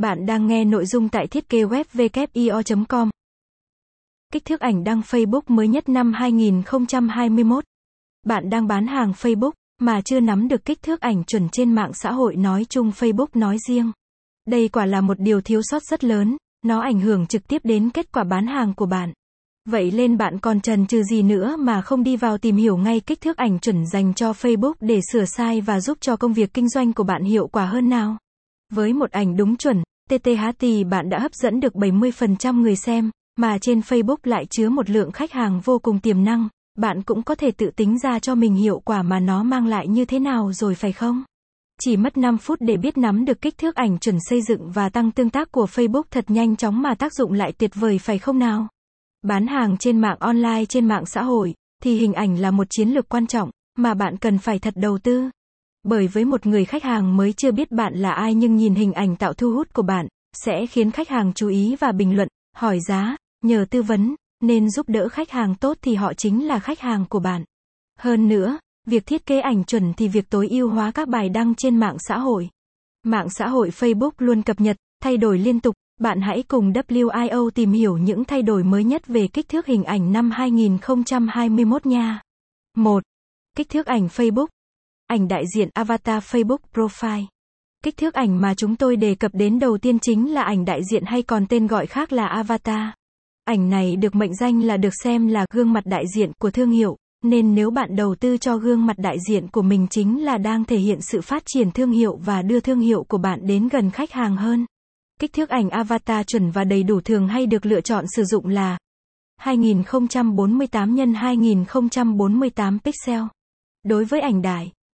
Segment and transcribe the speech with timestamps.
[0.00, 3.10] Bạn đang nghe nội dung tại thiết kế web com
[4.32, 7.64] Kích thước ảnh đăng Facebook mới nhất năm 2021.
[8.26, 9.50] Bạn đang bán hàng Facebook,
[9.80, 13.26] mà chưa nắm được kích thước ảnh chuẩn trên mạng xã hội nói chung Facebook
[13.34, 13.92] nói riêng.
[14.46, 17.90] Đây quả là một điều thiếu sót rất lớn, nó ảnh hưởng trực tiếp đến
[17.90, 19.12] kết quả bán hàng của bạn.
[19.68, 23.00] Vậy nên bạn còn trần trừ gì nữa mà không đi vào tìm hiểu ngay
[23.00, 26.54] kích thước ảnh chuẩn dành cho Facebook để sửa sai và giúp cho công việc
[26.54, 28.16] kinh doanh của bạn hiệu quả hơn nào?
[28.72, 33.58] Với một ảnh đúng chuẩn, TTH bạn đã hấp dẫn được 70% người xem, mà
[33.58, 36.48] trên Facebook lại chứa một lượng khách hàng vô cùng tiềm năng,
[36.78, 39.88] bạn cũng có thể tự tính ra cho mình hiệu quả mà nó mang lại
[39.88, 41.24] như thế nào rồi phải không?
[41.80, 44.88] Chỉ mất 5 phút để biết nắm được kích thước ảnh chuẩn xây dựng và
[44.88, 48.18] tăng tương tác của Facebook thật nhanh chóng mà tác dụng lại tuyệt vời phải
[48.18, 48.68] không nào?
[49.22, 52.88] Bán hàng trên mạng online trên mạng xã hội, thì hình ảnh là một chiến
[52.88, 55.30] lược quan trọng, mà bạn cần phải thật đầu tư.
[55.82, 58.92] Bởi với một người khách hàng mới chưa biết bạn là ai nhưng nhìn hình
[58.92, 62.28] ảnh tạo thu hút của bạn, sẽ khiến khách hàng chú ý và bình luận,
[62.56, 66.58] hỏi giá, nhờ tư vấn, nên giúp đỡ khách hàng tốt thì họ chính là
[66.58, 67.44] khách hàng của bạn.
[67.98, 71.54] Hơn nữa, việc thiết kế ảnh chuẩn thì việc tối ưu hóa các bài đăng
[71.54, 72.48] trên mạng xã hội.
[73.02, 77.50] Mạng xã hội Facebook luôn cập nhật, thay đổi liên tục, bạn hãy cùng WIO
[77.50, 82.20] tìm hiểu những thay đổi mới nhất về kích thước hình ảnh năm 2021 nha.
[82.76, 83.02] 1.
[83.56, 84.46] Kích thước ảnh Facebook
[85.10, 87.24] Ảnh đại diện avatar Facebook profile.
[87.84, 90.80] Kích thước ảnh mà chúng tôi đề cập đến đầu tiên chính là ảnh đại
[90.90, 92.88] diện hay còn tên gọi khác là avatar.
[93.44, 96.70] Ảnh này được mệnh danh là được xem là gương mặt đại diện của thương
[96.70, 100.38] hiệu, nên nếu bạn đầu tư cho gương mặt đại diện của mình chính là
[100.38, 103.68] đang thể hiện sự phát triển thương hiệu và đưa thương hiệu của bạn đến
[103.68, 104.66] gần khách hàng hơn.
[105.20, 108.46] Kích thước ảnh avatar chuẩn và đầy đủ thường hay được lựa chọn sử dụng
[108.46, 108.78] là
[109.36, 113.22] 2048 x 2048 pixel.
[113.84, 114.72] Đối với ảnh đại